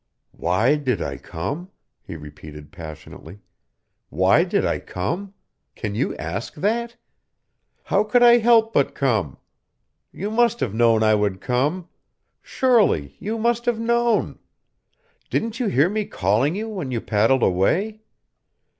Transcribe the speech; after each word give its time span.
"Why 0.31 0.77
did 0.77 0.99
I 0.99 1.17
come?" 1.17 1.69
he 2.01 2.15
repeated, 2.15 2.71
passionately. 2.71 3.37
"Why 4.09 4.43
did 4.43 4.65
I 4.65 4.79
come? 4.79 5.35
Can 5.75 5.93
you 5.93 6.15
ask 6.15 6.55
that? 6.55 6.95
How 7.83 8.03
could 8.03 8.23
I 8.23 8.39
help 8.39 8.73
but 8.73 8.95
come? 8.95 9.37
You 10.11 10.31
must 10.31 10.59
have 10.59 10.73
known 10.73 11.03
I 11.03 11.13
would 11.13 11.39
come. 11.39 11.87
Surely 12.41 13.15
you 13.19 13.37
must 13.37 13.65
have 13.67 13.79
known! 13.79 14.39
Didn't 15.29 15.59
you 15.59 15.67
hear 15.67 15.87
me 15.87 16.05
calling 16.05 16.55
you 16.55 16.67
when 16.67 16.89
you 16.89 16.99
paddled 16.99 17.43
away? 17.43 18.01